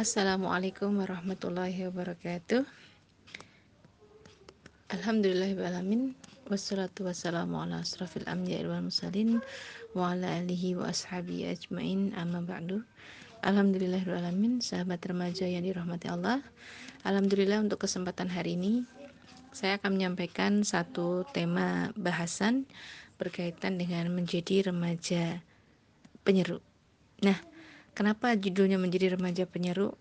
[0.00, 2.64] Assalamualaikum warahmatullahi wabarakatuh.
[4.96, 6.16] Alhamdulillahirrahmanirrahim.
[6.48, 9.44] Wassalatu wassalamu ala asrafil anbiya wal mursalin
[9.92, 12.80] wa ala alihi wa ashabi ajmain amma ba'du.
[13.44, 14.64] Alhamdulillahirrahmanirrahim.
[14.64, 16.40] Sahabat remaja yang dirahmati Allah.
[17.04, 18.88] Alhamdulillah untuk kesempatan hari ini
[19.52, 22.64] saya akan menyampaikan satu tema bahasan
[23.20, 25.44] berkaitan dengan menjadi remaja
[26.24, 26.56] penyeru.
[27.20, 27.49] Nah,
[28.00, 29.92] kenapa judulnya menjadi remaja penyeru?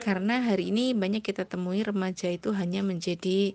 [0.00, 3.52] Karena hari ini banyak kita temui remaja itu hanya menjadi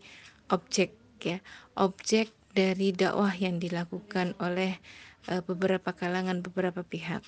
[0.53, 1.41] objek ya.
[1.73, 4.77] Objek dari dakwah yang dilakukan oleh
[5.33, 7.25] uh, beberapa kalangan beberapa pihak.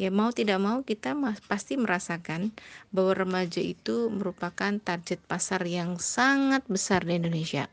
[0.00, 1.12] Ya mau tidak mau kita
[1.52, 2.56] pasti merasakan
[2.96, 7.68] bahwa remaja itu merupakan target pasar yang sangat besar di Indonesia.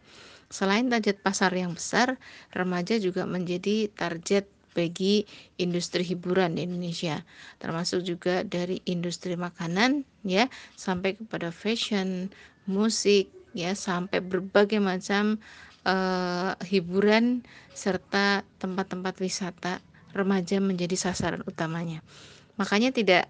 [0.51, 2.19] Selain target pasar yang besar
[2.51, 5.23] remaja juga menjadi target bagi
[5.61, 7.21] industri hiburan di Indonesia
[7.61, 12.33] termasuk juga dari industri makanan ya sampai kepada fashion
[12.65, 15.37] musik ya sampai berbagai macam
[15.85, 19.79] uh, hiburan serta tempat-tempat wisata
[20.13, 22.05] remaja menjadi sasaran utamanya.
[22.57, 23.29] Makanya tidak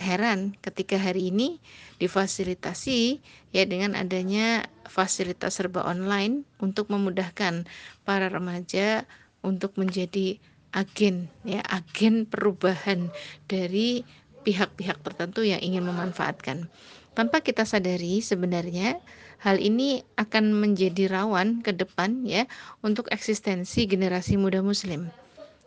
[0.00, 1.60] heran ketika hari ini
[2.00, 3.20] difasilitasi
[3.54, 7.68] ya dengan adanya fasilitas serba online untuk memudahkan
[8.02, 9.06] para remaja
[9.44, 10.42] untuk menjadi
[10.72, 13.12] agen ya agen perubahan
[13.46, 14.02] dari
[14.42, 16.66] pihak-pihak tertentu yang ingin memanfaatkan.
[17.12, 18.98] Tanpa kita sadari sebenarnya
[19.42, 22.46] Hal ini akan menjadi rawan ke depan ya
[22.78, 25.10] untuk eksistensi generasi muda muslim.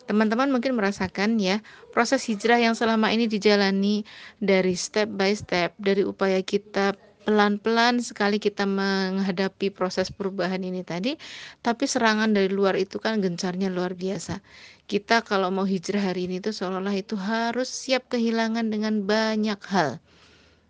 [0.07, 1.59] Teman-teman mungkin merasakan ya
[1.91, 4.07] proses hijrah yang selama ini dijalani
[4.39, 6.95] dari step by step dari upaya kita
[7.25, 11.17] pelan-pelan sekali kita menghadapi proses perubahan ini tadi,
[11.65, 14.39] tapi serangan dari luar itu kan gencarnya luar biasa.
[14.85, 19.97] Kita kalau mau hijrah hari ini itu seolah-olah itu harus siap kehilangan dengan banyak hal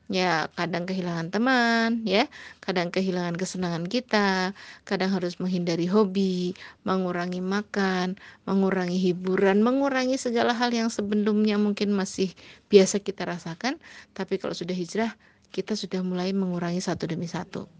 [0.05, 2.29] ya kadang kehilangan teman ya
[2.61, 4.53] kadang kehilangan kesenangan kita
[4.85, 6.53] kadang harus menghindari hobi
[6.85, 8.13] mengurangi makan
[8.45, 12.29] mengurangi hiburan mengurangi segala hal yang sebelumnya mungkin masih
[12.69, 13.81] biasa kita rasakan
[14.13, 15.17] tapi kalau sudah hijrah
[15.55, 17.71] kita sudah mulai mengurangi satu demi satu.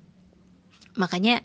[0.96, 1.44] Makanya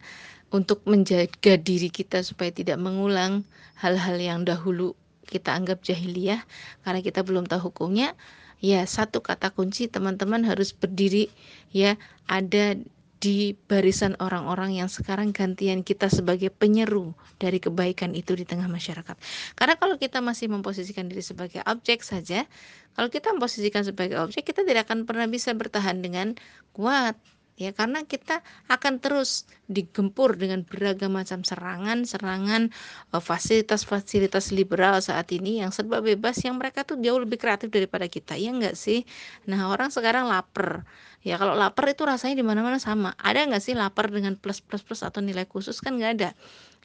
[0.54, 3.42] untuk menjaga diri kita supaya tidak mengulang
[3.74, 4.94] hal-hal yang dahulu
[5.26, 6.42] kita anggap jahiliyah
[6.86, 8.14] karena kita belum tahu hukumnya
[8.58, 11.30] ya satu kata kunci teman-teman harus berdiri
[11.70, 11.94] ya
[12.26, 12.74] ada
[13.20, 19.12] di barisan orang-orang yang sekarang gantian kita sebagai penyeru dari kebaikan itu di tengah masyarakat.
[19.52, 22.48] Karena kalau kita masih memposisikan diri sebagai objek saja,
[22.96, 26.32] kalau kita memposisikan sebagai objek, kita tidak akan pernah bisa bertahan dengan
[26.72, 27.20] kuat
[27.60, 28.40] ya karena kita
[28.72, 32.72] akan terus digempur dengan beragam macam serangan-serangan
[33.12, 38.08] eh, fasilitas-fasilitas liberal saat ini yang serba bebas yang mereka tuh jauh lebih kreatif daripada
[38.08, 39.04] kita ya enggak sih?
[39.44, 40.88] Nah orang sekarang lapar.
[41.20, 43.12] Ya kalau lapar itu rasanya di mana-mana sama.
[43.20, 45.84] Ada nggak sih lapar dengan plus plus plus atau nilai khusus?
[45.84, 46.30] Kan nggak ada.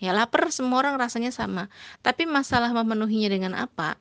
[0.04, 1.72] Ya lapar semua orang rasanya sama.
[2.04, 3.96] Tapi masalah memenuhinya dengan apa?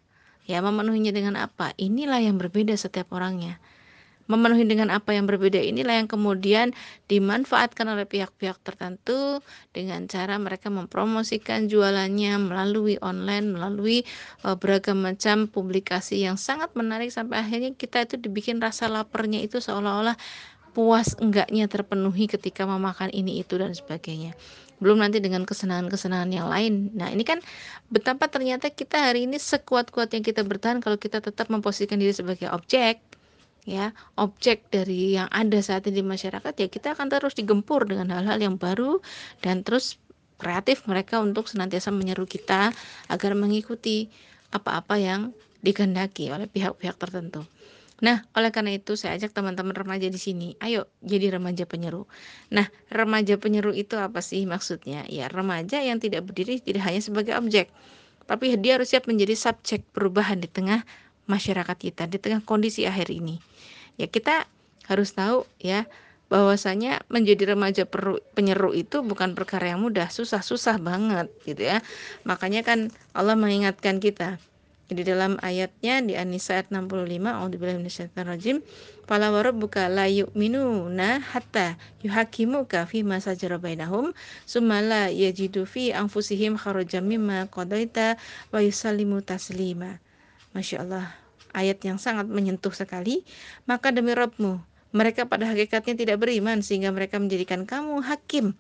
[0.51, 1.71] Ya memenuhinya dengan apa?
[1.79, 3.63] Inilah yang berbeda setiap orangnya
[4.25, 6.73] memenuhi dengan apa yang berbeda inilah yang kemudian
[7.13, 9.45] dimanfaatkan oleh pihak-pihak tertentu
[9.77, 14.09] dengan cara mereka mempromosikan jualannya melalui online, melalui
[14.49, 19.61] uh, beragam macam publikasi yang sangat menarik sampai akhirnya kita itu dibikin rasa laparnya itu
[19.61, 20.17] seolah-olah
[20.75, 24.35] puas enggaknya terpenuhi ketika memakan ini itu dan sebagainya
[24.83, 26.91] belum nanti dengan kesenangan-kesenangan yang lain.
[26.99, 27.39] Nah, ini kan
[27.95, 32.51] betapa ternyata kita hari ini sekuat-kuat yang kita bertahan kalau kita tetap memposisikan diri sebagai
[32.51, 32.99] objek
[33.65, 38.13] ya objek dari yang ada saat ini di masyarakat ya kita akan terus digempur dengan
[38.13, 39.01] hal-hal yang baru
[39.41, 39.97] dan terus
[40.37, 42.77] kreatif mereka untuk senantiasa menyeru kita
[43.09, 44.13] agar mengikuti
[44.53, 45.21] apa-apa yang
[45.65, 47.43] dikehendaki oleh pihak-pihak tertentu.
[48.05, 52.05] Nah, oleh karena itu saya ajak teman-teman remaja di sini, ayo jadi remaja penyeru.
[52.53, 55.09] Nah, remaja penyeru itu apa sih maksudnya?
[55.09, 57.71] Ya, remaja yang tidak berdiri tidak hanya sebagai objek,
[58.29, 60.83] tapi dia harus siap menjadi subjek perubahan di tengah
[61.27, 63.41] masyarakat kita di tengah kondisi akhir ini.
[64.01, 64.49] Ya kita
[64.89, 65.89] harus tahu ya
[66.33, 67.85] bahwasanya menjadi remaja
[68.35, 71.79] penyeru itu bukan perkara yang mudah, susah-susah banget gitu ya.
[72.27, 74.41] Makanya kan Allah mengingatkan kita
[74.93, 78.61] di dalam ayatnya di An-Nisa ayat 65 A'udzubillahi minasyaitonirrajim
[79.05, 84.17] Fala warabbuka la yu'minuna hatta yuhakimuka fi ma sajara bainahum
[84.49, 84.81] summa
[85.13, 88.17] yajidu fi anfusihim kharajan mimma qadaita
[88.49, 90.01] wa yusallimu taslima
[90.55, 91.11] Masya Allah,
[91.53, 93.27] ayat yang sangat menyentuh sekali.
[93.67, 94.63] Maka demi Rabbmu,
[94.95, 98.55] mereka pada hakikatnya tidak beriman sehingga mereka menjadikan kamu hakim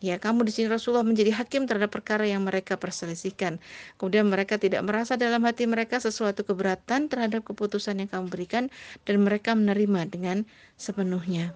[0.00, 3.60] Ya, kamu di sini Rasulullah menjadi hakim terhadap perkara yang mereka perselisihkan.
[4.00, 8.72] Kemudian mereka tidak merasa dalam hati mereka sesuatu keberatan terhadap keputusan yang kamu berikan
[9.04, 10.48] dan mereka menerima dengan
[10.80, 11.52] sepenuhnya.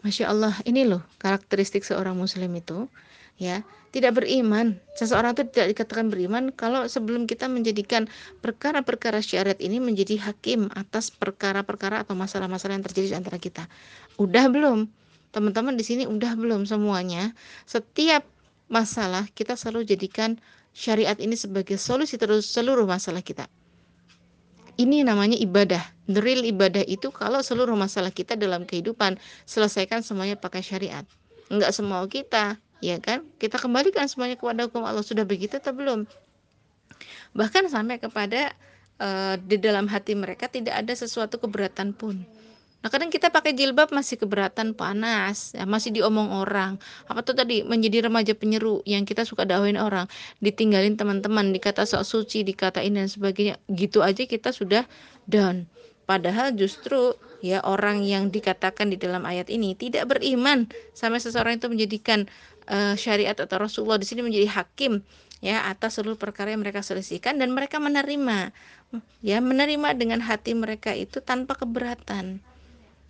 [0.00, 2.88] Masya Allah, ini loh karakteristik seorang muslim itu
[3.38, 4.74] ya tidak beriman.
[4.98, 8.10] Seseorang itu tidak dikatakan beriman kalau sebelum kita menjadikan
[8.42, 13.70] perkara-perkara syariat ini menjadi hakim atas perkara-perkara atau masalah-masalah yang terjadi di antara kita.
[14.18, 14.90] Udah belum?
[15.30, 17.30] Teman-teman di sini udah belum semuanya?
[17.70, 18.26] Setiap
[18.66, 20.42] masalah kita selalu jadikan
[20.74, 23.46] syariat ini sebagai solusi terus seluruh masalah kita.
[24.74, 25.86] Ini namanya ibadah.
[26.10, 31.06] The real ibadah itu kalau seluruh masalah kita dalam kehidupan selesaikan semuanya pakai syariat.
[31.46, 33.26] Enggak semua kita ya kan?
[33.38, 35.04] Kita kembalikan semuanya kepada hukum Allah.
[35.04, 36.08] Sudah begitu atau belum?
[37.34, 38.54] Bahkan sampai kepada
[39.02, 42.22] uh, di dalam hati mereka tidak ada sesuatu keberatan pun.
[42.84, 46.76] Nah kadang kita pakai jilbab masih keberatan panas, ya, masih diomong orang.
[47.08, 47.64] Apa tuh tadi?
[47.64, 50.04] Menjadi remaja penyeru yang kita suka dakwin orang,
[50.44, 53.56] ditinggalin teman-teman, dikata sok suci, dikatain dan sebagainya.
[53.72, 54.84] Gitu aja kita sudah
[55.24, 55.64] down.
[56.04, 60.68] Padahal justru ya orang yang dikatakan di dalam ayat ini tidak beriman.
[60.92, 62.28] Sampai seseorang itu menjadikan
[62.68, 65.04] uh, syariat atau Rasulullah di sini menjadi hakim
[65.44, 68.54] ya atas seluruh perkara yang mereka selisihkan dan mereka menerima
[69.20, 72.40] ya menerima dengan hati mereka itu tanpa keberatan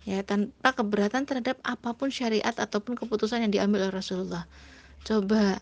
[0.05, 4.45] ya tanpa keberatan terhadap apa pun syariat ataupun keputusan yang diambil oleh Rasulullah.
[5.01, 5.57] Coba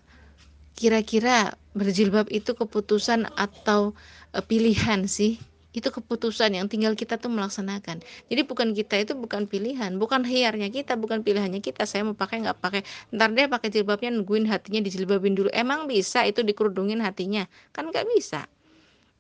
[0.76, 3.96] kira-kira berjilbab itu keputusan atau
[4.36, 5.40] e, pilihan sih?
[5.74, 8.06] Itu keputusan yang tinggal kita tuh melaksanakan.
[8.30, 11.90] Jadi bukan kita itu bukan pilihan, bukan hiarnya kita, bukan pilihannya kita.
[11.90, 12.82] Saya mau pakai nggak pakai.
[13.10, 15.50] Ntar dia pakai jilbabnya nungguin hatinya dijilbabin dulu.
[15.50, 17.50] Emang bisa itu dikerudungin hatinya?
[17.74, 18.46] Kan nggak bisa.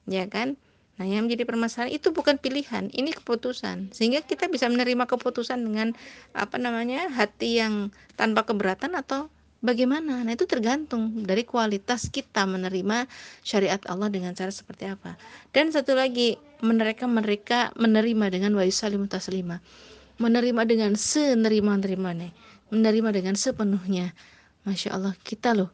[0.06, 0.56] Ya kan?
[0.94, 3.90] Nah, yang menjadi permasalahan itu bukan pilihan, ini keputusan.
[3.98, 5.98] Sehingga kita bisa menerima keputusan dengan
[6.38, 7.10] apa namanya?
[7.10, 9.34] hati yang tanpa keberatan atau
[9.64, 10.22] bagaimana.
[10.22, 13.08] Nah, itu tergantung dari kualitas kita menerima
[13.42, 15.16] syariat Allah dengan cara seperti apa.
[15.56, 19.64] Dan satu lagi, mereka mereka menerima dengan wa yusallimu taslima.
[20.20, 22.30] Menerima dengan senerima-nerimanya,
[22.70, 24.14] menerima dengan sepenuhnya.
[24.68, 25.74] Masya Allah, kita loh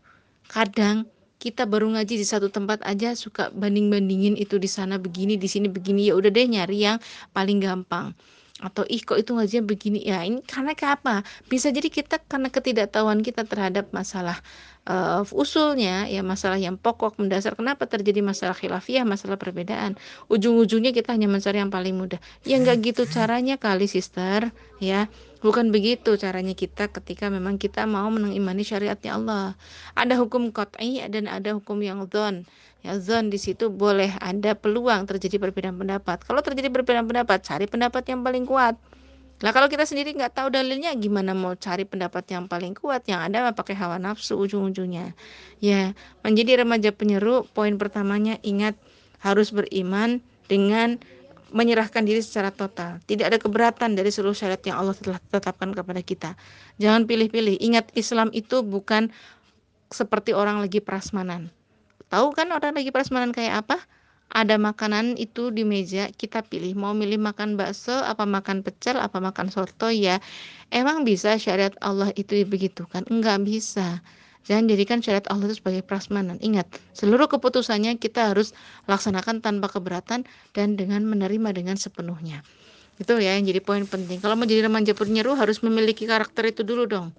[0.50, 1.06] kadang
[1.40, 5.72] kita baru ngaji di satu tempat aja suka banding-bandingin itu di sana begini, di sini
[5.72, 6.12] begini.
[6.12, 6.98] Ya udah deh nyari yang
[7.32, 8.12] paling gampang.
[8.60, 10.00] Atau ih kok itu ngajinya begini.
[10.04, 11.24] Ya ini karena apa?
[11.52, 14.38] Bisa jadi kita karena ketidaktahuan kita terhadap masalah
[14.90, 19.96] uh, usulnya ya masalah yang pokok mendasar kenapa terjadi masalah khilafiyah masalah perbedaan
[20.28, 24.50] ujung-ujungnya kita hanya mencari yang paling mudah ya nggak gitu caranya kali sister
[24.82, 25.08] ya
[25.40, 29.48] Bukan begitu caranya kita ketika memang kita mau mengimani syariatnya Allah.
[29.96, 32.44] Ada hukum qat'i dan ada hukum yang zon.
[32.84, 36.28] Ya zon di situ boleh ada peluang terjadi perbedaan pendapat.
[36.28, 38.76] Kalau terjadi perbedaan pendapat, cari pendapat yang paling kuat.
[39.40, 43.24] Lah kalau kita sendiri nggak tahu dalilnya gimana mau cari pendapat yang paling kuat yang
[43.24, 45.16] ada pakai hawa nafsu ujung-ujungnya.
[45.64, 45.96] Ya,
[46.28, 48.76] menjadi remaja penyeru poin pertamanya ingat
[49.24, 50.20] harus beriman
[50.52, 51.00] dengan
[51.56, 53.00] menyerahkan diri secara total.
[53.08, 56.30] Tidak ada keberatan dari seluruh syariat yang Allah telah tetapkan kepada kita.
[56.78, 57.58] Jangan pilih-pilih.
[57.64, 59.10] Ingat Islam itu bukan
[59.90, 61.50] seperti orang lagi prasmanan.
[62.10, 63.78] Tahu kan orang lagi prasmanan kayak apa?
[64.30, 69.18] Ada makanan itu di meja, kita pilih mau milih makan bakso, apa makan pecel, apa
[69.18, 70.22] makan soto ya.
[70.70, 73.10] Emang bisa syariat Allah itu dibegitukan?
[73.10, 74.06] Enggak bisa.
[74.46, 76.38] Jangan jadikan syariat Allah itu sebagai prasmanan.
[76.46, 78.54] Ingat, seluruh keputusannya kita harus
[78.86, 82.46] laksanakan tanpa keberatan dan dengan menerima dengan sepenuhnya.
[83.02, 84.22] Itu ya yang jadi poin penting.
[84.22, 87.16] Kalau menjadi remaja penyeru harus memiliki karakter itu dulu dong.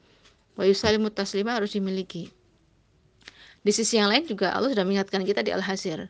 [0.54, 2.30] Wa yusalimu taslima harus dimiliki.
[3.60, 6.08] Di sisi yang lain juga Allah sudah mengingatkan kita di Al-Hasir.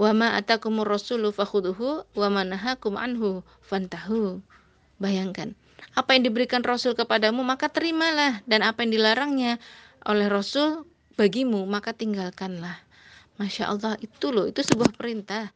[0.00, 4.40] Wa ma atakumur rasulu fakhuduhu wa nahakum anhu fantahu.
[4.96, 5.52] Bayangkan,
[5.92, 9.60] apa yang diberikan Rasul kepadamu maka terimalah dan apa yang dilarangnya
[10.08, 10.88] oleh Rasul
[11.20, 12.80] bagimu maka tinggalkanlah.
[13.36, 15.52] Masya Allah itu loh itu sebuah perintah.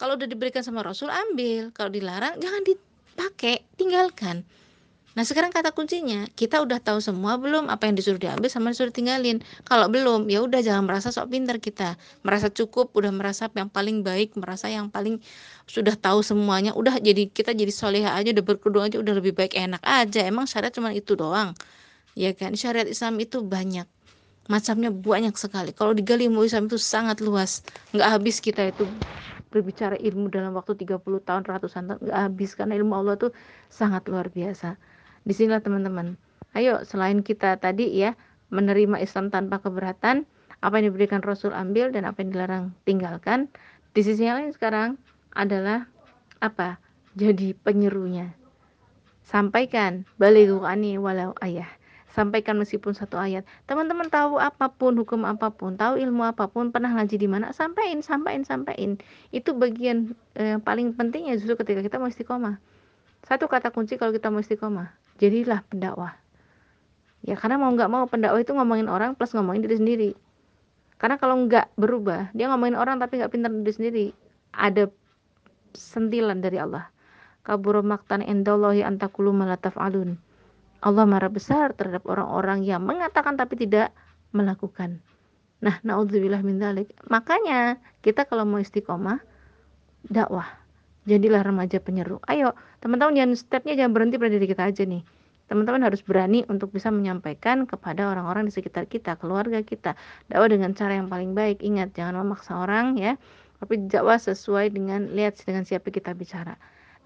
[0.00, 4.44] Kalau udah diberikan sama Rasul ambil, kalau dilarang jangan dipakai, tinggalkan.
[5.12, 8.94] Nah sekarang kata kuncinya kita udah tahu semua belum apa yang disuruh diambil sama disuruh
[8.94, 9.44] tinggalin.
[9.68, 14.00] Kalau belum ya udah jangan merasa sok pintar kita, merasa cukup, udah merasa yang paling
[14.00, 15.20] baik, merasa yang paling
[15.68, 19.52] sudah tahu semuanya, udah jadi kita jadi soleha aja, udah berkerudung aja, udah lebih baik
[19.52, 20.24] enak aja.
[20.24, 21.52] Emang syariat cuma itu doang
[22.16, 22.56] ya kan?
[22.56, 23.84] Syariat Islam itu banyak
[24.48, 25.76] macamnya banyak sekali.
[25.76, 27.60] Kalau digali ilmu Islam itu sangat luas.
[27.92, 28.88] Nggak habis kita itu
[29.52, 32.50] berbicara ilmu dalam waktu 30 tahun ratusan tahun nggak habis.
[32.56, 33.28] Karena ilmu Allah itu
[33.68, 34.80] sangat luar biasa
[35.22, 36.18] di sinilah teman-teman.
[36.52, 38.18] Ayo selain kita tadi ya
[38.52, 40.28] menerima Islam tanpa keberatan
[40.62, 43.50] apa yang diberikan Rasul ambil dan apa yang dilarang tinggalkan.
[43.92, 45.00] Di sisi yang lain sekarang
[45.34, 45.88] adalah
[46.38, 46.78] apa?
[47.16, 48.32] Jadi penyerunya.
[49.24, 51.68] Sampaikan balik ani walau ayah.
[52.12, 53.48] Sampaikan meskipun satu ayat.
[53.64, 57.56] Teman-teman tahu apa pun hukum apa pun tahu ilmu apa pun pernah ngaji di mana
[57.56, 59.00] sampaikan sampaikan sampaikan.
[59.32, 62.60] Itu bagian eh, paling pentingnya justru ketika kita mau istiqomah
[63.26, 66.18] satu kata kunci kalau kita mau istiqomah jadilah pendakwah
[67.22, 70.10] ya karena mau nggak mau pendakwah itu ngomongin orang plus ngomongin diri sendiri
[70.98, 74.06] karena kalau nggak berubah dia ngomongin orang tapi nggak pintar diri sendiri
[74.54, 74.90] ada
[75.74, 76.90] sentilan dari Allah
[77.42, 80.18] kabur maktan endallahi antakulu malataf alun
[80.82, 83.94] Allah marah besar terhadap orang-orang yang mengatakan tapi tidak
[84.34, 84.98] melakukan.
[85.62, 86.90] Nah, naudzubillah min dzalik.
[87.06, 89.22] Makanya kita kalau mau istiqomah
[90.10, 90.50] dakwah.
[91.02, 92.22] Jadilah remaja penyeru.
[92.30, 95.02] Ayo, teman-teman jangan stepnya jangan berhenti pada diri kita aja nih.
[95.50, 99.98] Teman-teman harus berani untuk bisa menyampaikan kepada orang-orang di sekitar kita, keluarga kita.
[100.30, 101.60] Dakwah dengan cara yang paling baik.
[101.60, 103.18] Ingat, jangan memaksa orang ya.
[103.58, 106.54] Tapi dakwah sesuai dengan lihat dengan siapa kita bicara.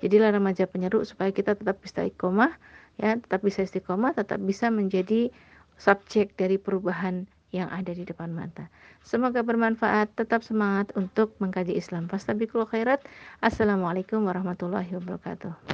[0.05, 2.53] Jadilah remaja penyeru supaya kita tetap bisa istiqomah
[2.97, 5.29] ya tetap bisa istiqomah tetap bisa menjadi
[5.77, 8.71] subjek dari perubahan yang ada di depan mata.
[9.03, 10.15] Semoga bermanfaat.
[10.15, 12.07] Tetap semangat untuk mengkaji Islam.
[12.07, 13.03] Fastabiqul khairat.
[13.43, 15.67] Assalamualaikum warahmatullahi wabarakatuh.